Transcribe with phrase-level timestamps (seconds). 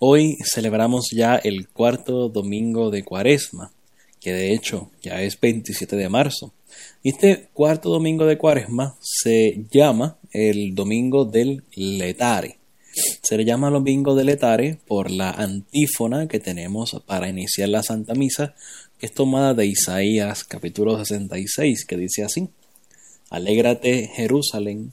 [0.00, 3.72] Hoy celebramos ya el cuarto domingo de Cuaresma,
[4.20, 6.52] que de hecho ya es 27 de marzo.
[7.02, 12.58] Y este cuarto domingo de Cuaresma se llama el domingo del Letare.
[13.22, 18.14] Se le llama domingo del Letare por la antífona que tenemos para iniciar la Santa
[18.14, 18.54] Misa,
[18.98, 22.48] que es tomada de Isaías capítulo 66, que dice así:
[23.30, 24.92] Alégrate, Jerusalén,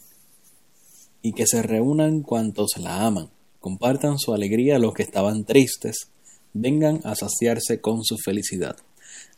[1.23, 3.29] y que se reúnan cuantos la aman,
[3.61, 6.09] compartan su alegría los que estaban tristes,
[6.51, 8.75] vengan a saciarse con su felicidad.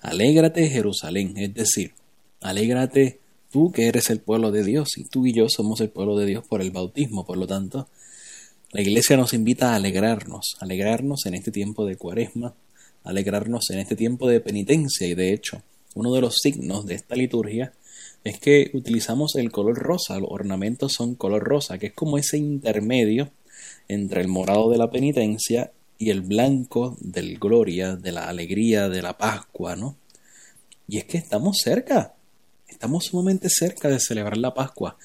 [0.02, 1.94] Alégrate Jerusalén, es decir,
[2.42, 3.20] alégrate
[3.52, 6.26] tú que eres el pueblo de Dios y tú y yo somos el pueblo de
[6.26, 7.88] Dios por el bautismo, por lo tanto,
[8.72, 12.56] la iglesia nos invita a alegrarnos, alegrarnos en este tiempo de cuaresma,
[13.04, 15.62] alegrarnos en este tiempo de penitencia y de hecho,
[15.96, 17.74] uno de los signos de esta liturgia
[18.24, 22.38] es que utilizamos el color rosa, los ornamentos son color rosa, que es como ese
[22.38, 23.30] intermedio
[23.88, 29.02] entre el morado de la penitencia y el blanco del gloria, de la alegría, de
[29.02, 29.96] la Pascua, ¿no?
[30.88, 32.14] Y es que estamos cerca,
[32.68, 34.98] estamos sumamente cerca de celebrar la Pascua.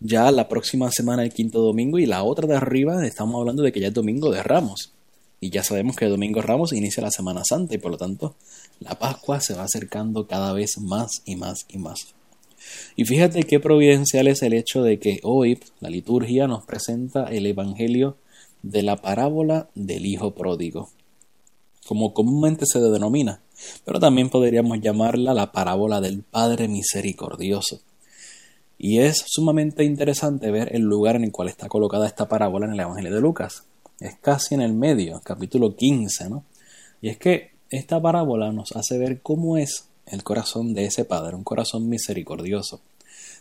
[0.00, 3.72] Ya la próxima semana, el quinto domingo, y la otra de arriba, estamos hablando de
[3.72, 4.92] que ya es domingo de Ramos.
[5.40, 7.98] Y ya sabemos que el domingo de Ramos inicia la Semana Santa y por lo
[7.98, 8.36] tanto
[8.80, 12.14] la Pascua se va acercando cada vez más y más y más.
[12.96, 17.46] Y fíjate qué providencial es el hecho de que hoy la liturgia nos presenta el
[17.46, 18.16] Evangelio
[18.62, 20.90] de la parábola del Hijo Pródigo,
[21.86, 23.40] como comúnmente se denomina,
[23.84, 27.80] pero también podríamos llamarla la parábola del Padre Misericordioso.
[28.78, 32.72] Y es sumamente interesante ver el lugar en el cual está colocada esta parábola en
[32.72, 33.64] el Evangelio de Lucas.
[34.00, 36.44] Es casi en el medio, capítulo 15, ¿no?
[37.00, 41.36] Y es que esta parábola nos hace ver cómo es el corazón de ese Padre,
[41.36, 42.80] un corazón misericordioso.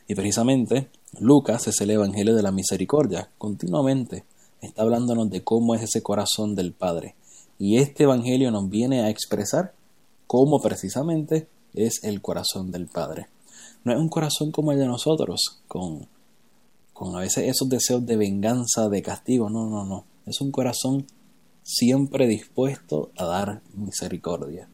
[0.07, 0.87] Y precisamente
[1.19, 3.29] Lucas es el Evangelio de la Misericordia.
[3.37, 4.23] Continuamente
[4.61, 7.15] está hablándonos de cómo es ese corazón del Padre.
[7.57, 9.73] Y este Evangelio nos viene a expresar
[10.27, 13.27] cómo precisamente es el corazón del Padre.
[13.83, 16.07] No es un corazón como el de nosotros, con,
[16.93, 19.49] con a veces esos deseos de venganza, de castigo.
[19.49, 20.05] No, no, no.
[20.25, 21.05] Es un corazón
[21.63, 24.67] siempre dispuesto a dar misericordia.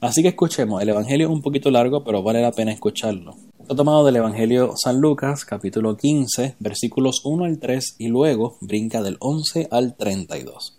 [0.00, 3.34] Así que escuchemos, el Evangelio es un poquito largo, pero vale la pena escucharlo.
[3.58, 9.02] Está tomado del Evangelio San Lucas, capítulo 15, versículos 1 al 3 y luego brinca
[9.02, 10.78] del 11 al 32.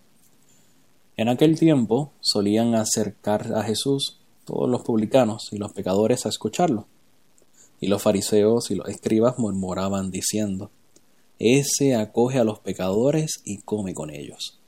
[1.18, 6.88] En aquel tiempo solían acercar a Jesús todos los publicanos y los pecadores a escucharlo.
[7.81, 10.72] Y los fariseos y los escribas murmuraban diciendo,
[11.40, 14.59] Ese acoge a los pecadores y come con ellos.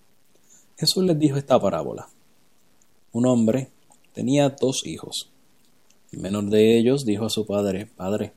[0.78, 2.10] Jesús les dijo esta parábola.
[3.14, 3.70] Un hombre
[4.14, 5.30] tenía dos hijos.
[6.12, 8.34] El menor de ellos dijo a su padre, Padre,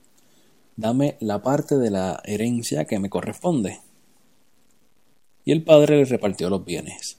[0.77, 3.81] dame la parte de la herencia que me corresponde.
[5.45, 7.19] Y el padre le repartió los bienes.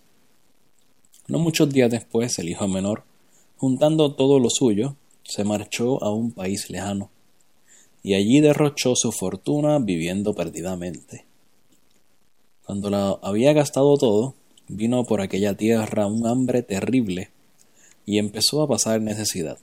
[1.28, 3.04] No muchos días después, el hijo menor,
[3.58, 7.10] juntando todo lo suyo, se marchó a un país lejano,
[8.04, 11.26] y allí derrochó su fortuna viviendo perdidamente.
[12.66, 14.36] Cuando la había gastado todo,
[14.68, 17.32] vino por aquella tierra un hambre terrible
[18.06, 19.58] y empezó a pasar necesidad.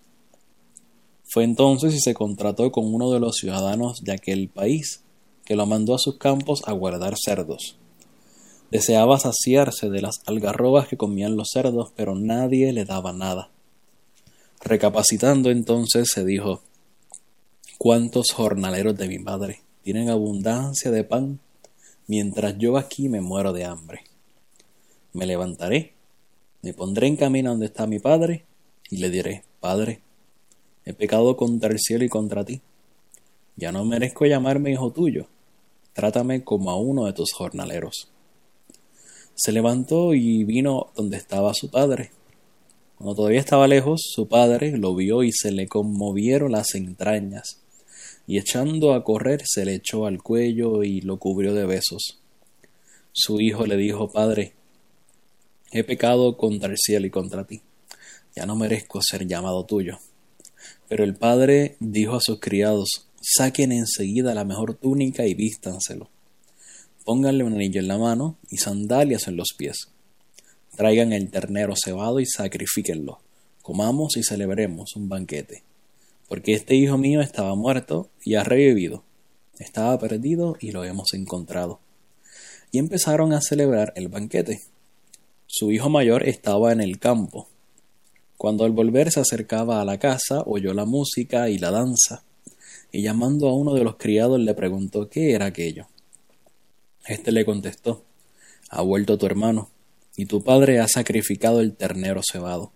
[1.24, 5.02] Fue entonces y se contrató con uno de los ciudadanos de aquel país,
[5.44, 7.76] que lo mandó a sus campos a guardar cerdos.
[8.70, 13.50] Deseaba saciarse de las algarrobas que comían los cerdos, pero nadie le daba nada.
[14.62, 16.62] Recapacitando entonces se dijo
[17.78, 21.40] ¿Cuántos jornaleros de mi madre tienen abundancia de pan,
[22.06, 24.04] mientras yo aquí me muero de hambre?
[25.12, 25.94] Me levantaré
[26.62, 28.44] me pondré en camino donde está mi Padre
[28.88, 30.00] y le diré, Padre,
[30.84, 32.60] he pecado contra el cielo y contra ti.
[33.56, 35.26] Ya no merezco llamarme hijo tuyo.
[35.92, 38.08] Trátame como a uno de tus jornaleros.
[39.34, 42.10] Se levantó y vino donde estaba su padre.
[42.96, 47.60] Cuando todavía estaba lejos, su padre lo vio y se le conmovieron las entrañas,
[48.26, 52.20] y echando a correr se le echó al cuello y lo cubrió de besos.
[53.12, 54.54] Su hijo le dijo, Padre,
[55.74, 57.62] He pecado contra el cielo y contra ti.
[58.36, 59.98] Ya no merezco ser llamado tuyo.
[60.86, 66.10] Pero el padre dijo a sus criados, saquen enseguida la mejor túnica y vístanselo.
[67.06, 69.88] Pónganle un anillo en la mano y sandalias en los pies.
[70.76, 73.20] Traigan el ternero cebado y sacrifíquenlo.
[73.62, 75.62] Comamos y celebremos un banquete.
[76.28, 79.04] Porque este hijo mío estaba muerto y ha revivido.
[79.58, 81.80] Estaba perdido y lo hemos encontrado.
[82.70, 84.60] Y empezaron a celebrar el banquete.
[85.54, 87.46] Su hijo mayor estaba en el campo.
[88.38, 92.22] Cuando al volver se acercaba a la casa, oyó la música y la danza,
[92.90, 95.88] y llamando a uno de los criados le preguntó qué era aquello.
[97.04, 98.02] Este le contestó,
[98.70, 99.68] ha vuelto tu hermano,
[100.16, 102.72] y tu padre ha sacrificado el ternero cebado,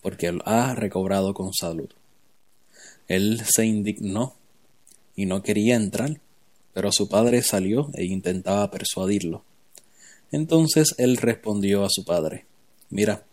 [0.00, 1.88] porque lo ha recobrado con salud.
[3.08, 4.36] Él se indignó
[5.16, 6.20] y no quería entrar,
[6.72, 9.42] pero su padre salió e intentaba persuadirlo.
[10.32, 12.46] Entonces él respondió a su padre,
[12.90, 13.26] Mira,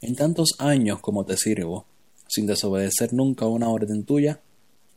[0.00, 1.86] en tantos años como te sirvo,
[2.28, 4.40] sin desobedecer nunca una orden tuya,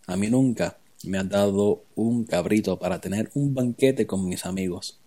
[0.08, 5.00] a mí nunca me has dado un cabrito para tener un banquete con mis amigos.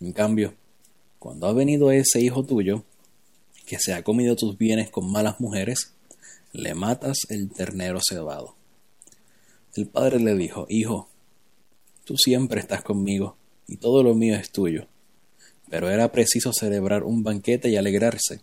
[0.00, 0.54] En cambio,
[1.18, 2.84] cuando ha venido ese hijo tuyo,
[3.66, 5.94] que se ha comido tus bienes con malas mujeres,
[6.52, 8.54] le matas el ternero cebado.
[9.74, 11.08] El padre le dijo, Hijo,
[12.04, 13.36] tú siempre estás conmigo,
[13.66, 14.86] y todo lo mío es tuyo.
[15.74, 18.42] Pero era preciso celebrar un banquete y alegrarse,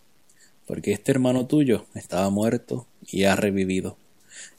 [0.67, 3.95] porque este hermano tuyo estaba muerto y ha revivido.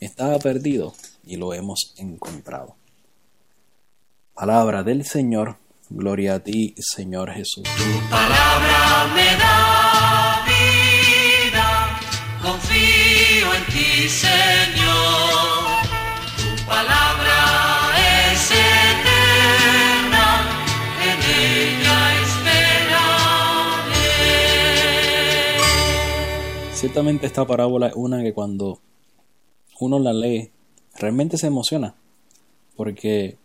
[0.01, 2.75] Estaba perdido y lo hemos encontrado.
[4.33, 5.59] Palabra del Señor,
[5.91, 7.65] gloria a ti, Señor Jesús.
[7.65, 12.01] Tu palabra me da vida,
[12.41, 14.42] confío en ti, Señor.
[26.83, 28.81] Ciertamente esta parábola es una que cuando
[29.79, 30.51] uno la lee,
[30.99, 31.95] realmente se emociona,
[32.75, 33.39] porque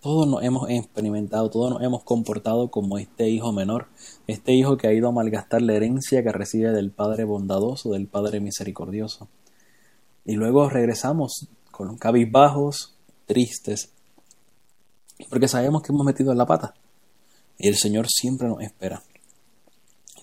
[0.00, 3.88] todos nos hemos experimentado, todos nos hemos comportado como este hijo menor,
[4.28, 8.06] este hijo que ha ido a malgastar la herencia que recibe del Padre bondadoso, del
[8.06, 9.26] Padre misericordioso.
[10.24, 12.94] Y luego regresamos con cabizbajos,
[13.26, 13.90] tristes,
[15.30, 16.74] porque sabemos que hemos metido en la pata.
[17.58, 19.02] Y el Señor siempre nos espera,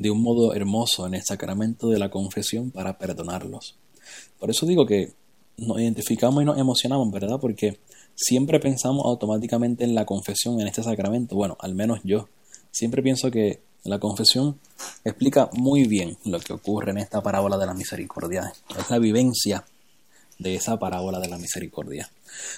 [0.01, 3.75] de un modo hermoso en el sacramento de la confesión para perdonarlos.
[4.39, 5.13] Por eso digo que
[5.57, 7.39] nos identificamos y nos emocionamos, ¿verdad?
[7.39, 7.77] Porque
[8.15, 11.35] siempre pensamos automáticamente en la confesión, en este sacramento.
[11.35, 12.27] Bueno, al menos yo.
[12.71, 14.59] Siempre pienso que la confesión
[15.03, 18.51] explica muy bien lo que ocurre en esta parábola de la misericordia.
[18.75, 19.65] Es la vivencia
[20.39, 22.09] de esa parábola de la misericordia.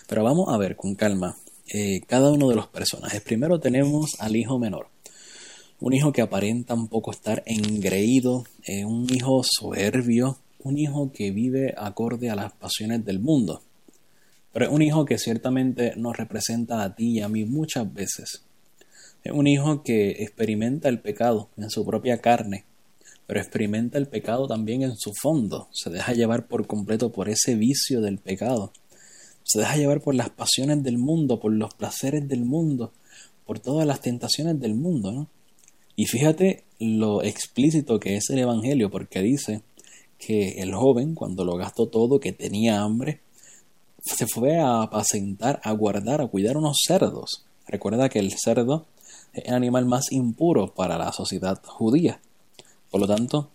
[0.07, 1.35] Pero vamos a ver con calma
[1.67, 3.21] eh, cada uno de los personajes.
[3.21, 4.92] Primero tenemos al hijo menor.
[5.79, 11.31] Un hijo que aparenta un poco estar engreído, eh, un hijo soberbio, un hijo que
[11.31, 13.61] vive acorde a las pasiones del mundo.
[14.53, 18.43] Pero es un hijo que ciertamente nos representa a ti y a mí muchas veces.
[19.23, 22.65] Es un hijo que experimenta el pecado en su propia carne,
[23.25, 25.69] pero experimenta el pecado también en su fondo.
[25.71, 28.73] Se deja llevar por completo por ese vicio del pecado.
[29.43, 32.91] Se deja llevar por las pasiones del mundo, por los placeres del mundo,
[33.45, 35.29] por todas las tentaciones del mundo, ¿no?
[35.95, 39.61] Y fíjate lo explícito que es el Evangelio, porque dice
[40.17, 43.21] que el joven, cuando lo gastó todo, que tenía hambre,
[44.03, 47.45] se fue a apacentar, a guardar, a cuidar unos cerdos.
[47.67, 48.85] Recuerda que el cerdo
[49.33, 52.19] es el animal más impuro para la sociedad judía.
[52.91, 53.49] Por lo tanto,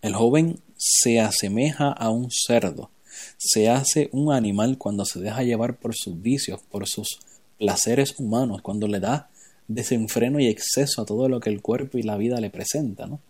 [0.00, 2.90] el joven se asemeja a un cerdo,
[3.36, 7.20] se hace un animal cuando se deja llevar por sus vicios, por sus
[7.58, 9.30] placeres humanos, cuando le da
[9.74, 13.20] desenfreno y exceso a todo lo que el cuerpo y la vida le presenta, ¿no?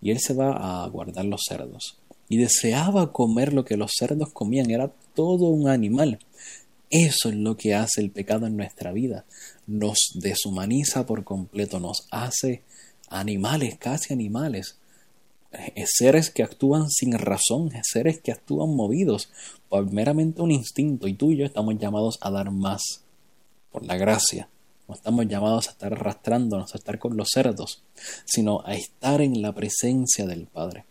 [0.00, 1.96] Y él se va a guardar los cerdos.
[2.28, 6.18] Y deseaba comer lo que los cerdos comían, era todo un animal.
[6.90, 9.24] Eso es lo que hace el pecado en nuestra vida.
[9.66, 12.62] Nos deshumaniza por completo, nos hace
[13.08, 14.76] animales, casi animales.
[15.86, 19.30] Seres que actúan sin razón, seres que actúan movidos
[19.68, 21.08] por meramente un instinto.
[21.08, 23.02] Y tú y yo estamos llamados a dar más
[23.70, 24.48] por la gracia.
[24.88, 27.82] No estamos llamados a estar arrastrándonos, a estar con los cerdos,
[28.24, 30.84] sino a estar en la presencia del Padre.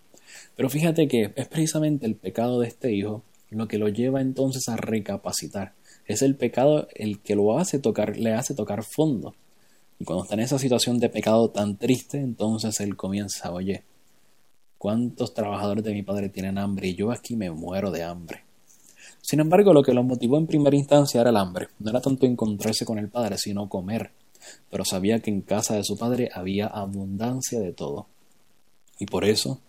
[0.55, 4.67] Pero fíjate que es precisamente el pecado de este hijo lo que lo lleva entonces
[4.69, 5.73] a recapacitar.
[6.07, 9.35] Es el pecado el que lo hace tocar, le hace tocar fondo.
[9.99, 13.83] Y cuando está en esa situación de pecado tan triste, entonces él comienza, oye,
[14.77, 18.43] ¿cuántos trabajadores de mi padre tienen hambre y yo aquí me muero de hambre?
[19.21, 21.67] Sin embargo, lo que lo motivó en primera instancia era el hambre.
[21.79, 24.11] No era tanto encontrarse con el padre, sino comer.
[24.69, 28.07] Pero sabía que en casa de su padre había abundancia de todo.
[28.99, 29.59] Y por eso,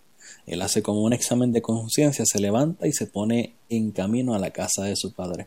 [0.47, 4.38] él hace como un examen de conciencia, se levanta y se pone en camino a
[4.38, 5.47] la casa de su padre.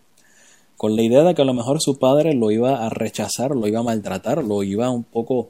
[0.77, 3.67] Con la idea de que a lo mejor su padre lo iba a rechazar, lo
[3.67, 5.49] iba a maltratar, lo iba un poco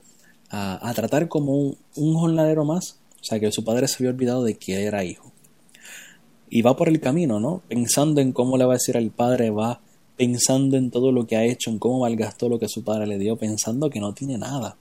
[0.50, 2.98] a, tratar como un, un jornalero más.
[3.22, 5.32] O sea, que su padre se había olvidado de que era hijo.
[6.56, 7.64] Y va por el camino, ¿no?
[7.68, 9.82] Pensando en cómo le va a decir al padre, va
[10.16, 13.18] pensando en todo lo que ha hecho, en cómo malgastó lo que su padre le
[13.18, 14.78] dio, pensando que no tiene nada.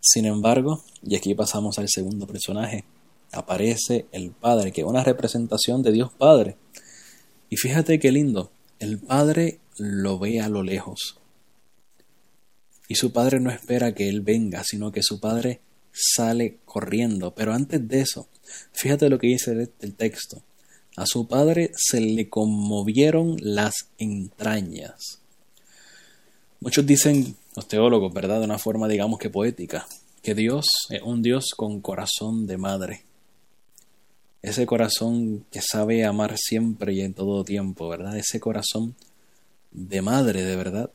[0.00, 2.84] Sin embargo, y aquí pasamos al segundo personaje,
[3.30, 6.56] aparece el Padre, que es una representación de Dios Padre.
[7.48, 11.16] Y fíjate qué lindo, el Padre lo ve a lo lejos.
[12.88, 15.60] Y su Padre no espera que Él venga, sino que su Padre
[15.92, 17.36] sale corriendo.
[17.36, 18.26] Pero antes de eso,
[18.72, 20.42] fíjate lo que dice el texto.
[20.96, 25.20] A su Padre se le conmovieron las entrañas.
[26.60, 28.38] Muchos dicen los teólogos, ¿verdad?
[28.38, 29.86] De una forma, digamos que poética,
[30.22, 33.02] que Dios es un Dios con corazón de madre.
[34.40, 38.16] Ese corazón que sabe amar siempre y en todo tiempo, ¿verdad?
[38.16, 38.94] Ese corazón
[39.72, 40.90] de madre, de verdad.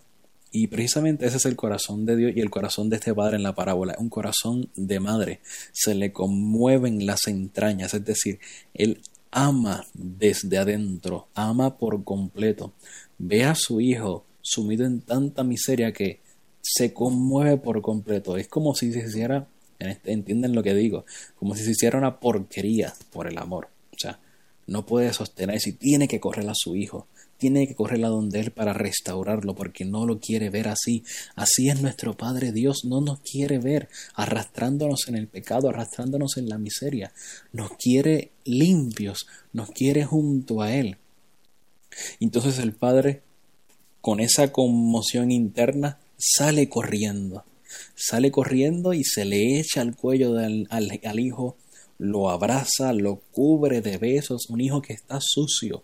[0.51, 3.43] Y precisamente ese es el corazón de Dios y el corazón de este padre en
[3.43, 5.41] la parábola, un corazón de madre.
[5.72, 8.39] Se le conmueven las entrañas, es decir,
[8.74, 9.00] él
[9.31, 12.73] ama desde adentro, ama por completo.
[13.17, 16.19] Ve a su hijo sumido en tanta miseria que
[16.61, 18.38] se conmueve por completo.
[18.38, 19.47] Es como si se hiciera,
[19.79, 21.05] este, entienden lo que digo,
[21.39, 23.69] como si se hiciera una porquería por el amor.
[24.67, 28.39] No puede sostener y tiene que correr a su hijo, tiene que correr a donde
[28.39, 31.03] él para restaurarlo, porque no lo quiere ver así.
[31.35, 36.49] Así es nuestro Padre Dios, no nos quiere ver arrastrándonos en el pecado, arrastrándonos en
[36.49, 37.11] la miseria.
[37.51, 40.97] Nos quiere limpios, nos quiere junto a Él.
[42.19, 43.21] Entonces el Padre,
[44.01, 47.43] con esa conmoción interna, sale corriendo.
[47.95, 51.57] Sale corriendo y se le echa al cuello al, hijo,
[52.01, 55.84] lo abraza, lo cubre de besos, un hijo que está sucio,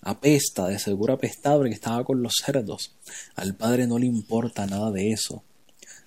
[0.00, 2.96] apesta, de seguro apestado que estaba con los cerdos.
[3.36, 5.42] Al padre no le importa nada de eso.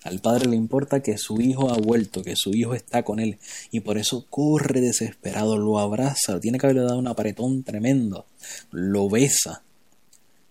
[0.02, 3.38] Al padre le importa que su hijo ha vuelto, que su hijo está con él,
[3.70, 8.26] y por eso corre desesperado, lo abraza, tiene que haberle dado un apretón tremendo,
[8.72, 9.62] lo besa,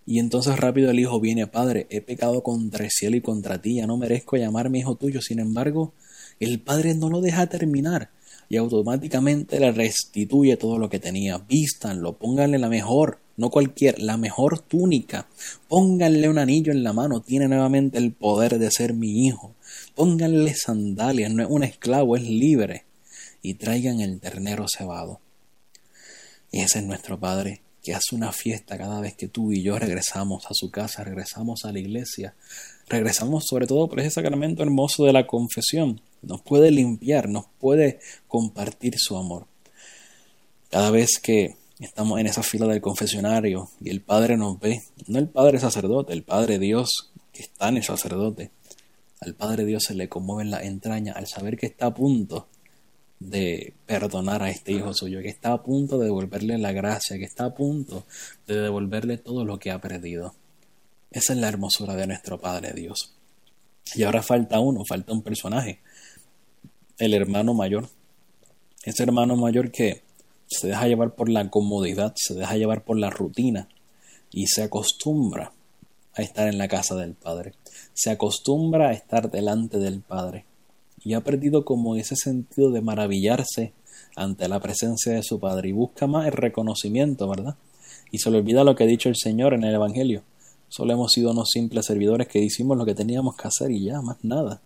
[0.05, 3.75] y entonces rápido el hijo viene, Padre, he pecado contra el cielo y contra ti,
[3.75, 5.21] ya no merezco llamarme hijo tuyo.
[5.21, 5.93] Sin embargo,
[6.45, 8.09] el Padre no lo deja terminar
[8.49, 11.37] y automáticamente le restituye todo lo que tenía.
[11.37, 15.27] Vístanlo, pónganle la mejor, no cualquier, la mejor túnica.
[15.69, 19.55] Pónganle un anillo en la mano, tiene nuevamente el poder de ser mi hijo.
[19.95, 22.83] Pónganle sandalias, no es un esclavo, es libre.
[23.41, 25.21] Y traigan el ternero cebado.
[26.51, 29.79] Y ese es nuestro Padre que hace una fiesta cada vez que tú y yo
[29.79, 32.35] regresamos a su casa, regresamos a la iglesia,
[32.89, 36.01] regresamos sobre todo por ese sacramento hermoso de la confesión.
[36.21, 39.47] Nos puede limpiar, nos puede compartir su amor.
[40.69, 45.19] Cada vez que estamos en esa fila del confesionario y el Padre nos ve, no
[45.19, 48.51] el Padre sacerdote, el Padre Dios que está en el sacerdote,
[49.19, 52.47] al Padre Dios se le conmueve la entraña al saber que está a punto
[53.19, 57.25] de perdonar a este hijo suyo, que está a punto de devolverle la gracia, que
[57.25, 58.03] está a punto
[58.47, 60.33] de devolverle todo lo que ha perdido.
[61.11, 63.13] Esa es la hermosura de nuestro Padre Dios.
[63.93, 65.81] Y ahora falta uno, falta un personaje,
[67.01, 67.89] el hermano mayor.
[68.83, 70.03] Ese hermano mayor que
[70.47, 73.67] se deja llevar por la comodidad, se deja llevar por la rutina
[74.31, 75.51] y se acostumbra
[76.15, 77.53] a estar en la casa del Padre.
[77.95, 80.45] Se acostumbra a estar delante del Padre
[81.03, 83.73] y ha perdido como ese sentido de maravillarse
[84.15, 87.55] ante la presencia de su Padre y busca más el reconocimiento, ¿verdad?
[88.11, 90.21] Y se le olvida lo que ha dicho el Señor en el Evangelio.
[90.69, 94.01] Solo hemos sido unos simples servidores que hicimos lo que teníamos que hacer y ya,
[94.01, 94.61] más nada.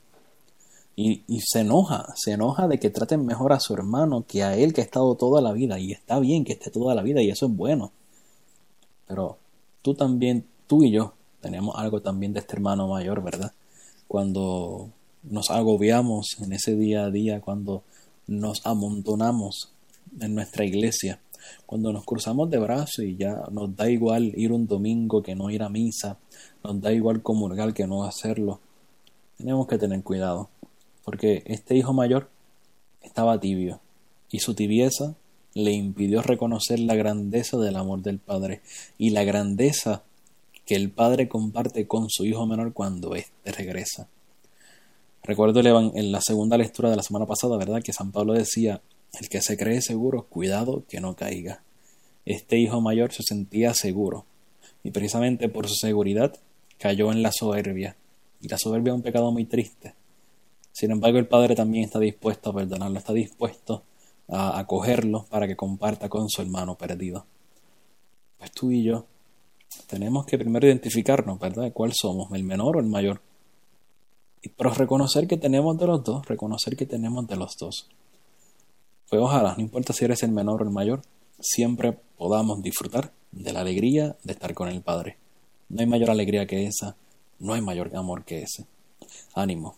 [0.97, 4.73] Y, se enoja, se enoja de que traten mejor a su hermano que a él
[4.73, 5.77] que ha estado toda la vida.
[5.77, 7.91] Y está bien que esté toda la vida y eso es bueno.
[9.07, 9.37] Pero
[9.81, 13.51] tú también, tú y yo, tenemos algo también de este hermano mayor, ¿verdad?
[14.07, 14.89] Cuando
[15.23, 17.83] nos agobiamos en ese día a día, cuando
[18.27, 19.71] nos amontonamos
[20.19, 21.19] en nuestra iglesia,
[21.65, 25.49] cuando nos cruzamos de brazos y ya nos da igual ir un domingo que no
[25.49, 26.17] ir a misa,
[26.63, 28.59] nos da igual comulgar que no hacerlo.
[29.37, 30.49] Tenemos que tener cuidado,
[31.05, 32.29] porque este hijo mayor
[33.01, 33.79] estaba tibio
[34.29, 35.15] y su tibieza
[35.53, 38.61] le impidió reconocer la grandeza del amor del Padre
[38.97, 40.03] y la grandeza
[40.65, 44.09] que el Padre comparte con su hijo menor cuando éste regresa.
[45.23, 47.81] Recuerdo en la segunda lectura de la semana pasada, ¿verdad?
[47.81, 48.81] Que San Pablo decía,
[49.19, 51.63] el que se cree seguro, cuidado que no caiga.
[52.25, 54.25] Este hijo mayor se sentía seguro,
[54.83, 56.37] y precisamente por su seguridad
[56.77, 57.95] cayó en la soberbia,
[58.41, 59.93] y la soberbia es un pecado muy triste.
[60.75, 63.83] Sin embargo, el Padre también está dispuesto a perdonarlo, está dispuesto
[64.27, 67.25] a acogerlo para que comparta con su hermano perdido.
[68.37, 69.05] Pues tú y yo
[69.87, 71.71] tenemos que primero identificarnos, ¿verdad?
[71.71, 73.21] ¿Cuál somos, el menor o el mayor?
[74.57, 77.87] pero reconocer que tenemos de los dos, reconocer que tenemos de los dos.
[79.09, 81.01] Pues ojalá, no importa si eres el menor o el mayor,
[81.39, 85.17] siempre podamos disfrutar de la alegría de estar con el Padre.
[85.69, 86.95] No hay mayor alegría que esa,
[87.39, 88.67] no hay mayor amor que ese.
[89.33, 89.77] Ánimo,